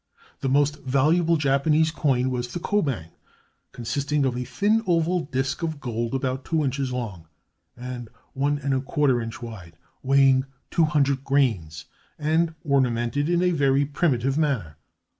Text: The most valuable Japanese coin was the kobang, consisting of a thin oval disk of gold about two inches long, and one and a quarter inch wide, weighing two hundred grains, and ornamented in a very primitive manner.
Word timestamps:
The 0.39 0.49
most 0.49 0.81
valuable 0.81 1.37
Japanese 1.37 1.91
coin 1.91 2.31
was 2.31 2.47
the 2.53 2.59
kobang, 2.59 3.11
consisting 3.71 4.25
of 4.25 4.35
a 4.35 4.43
thin 4.45 4.81
oval 4.87 5.19
disk 5.25 5.61
of 5.61 5.79
gold 5.79 6.15
about 6.15 6.43
two 6.43 6.63
inches 6.65 6.91
long, 6.91 7.27
and 7.77 8.09
one 8.33 8.57
and 8.57 8.73
a 8.73 8.81
quarter 8.81 9.21
inch 9.21 9.43
wide, 9.43 9.77
weighing 10.01 10.45
two 10.71 10.85
hundred 10.85 11.23
grains, 11.23 11.85
and 12.17 12.55
ornamented 12.63 13.29
in 13.29 13.43
a 13.43 13.51
very 13.51 13.85
primitive 13.85 14.39
manner. 14.39 14.77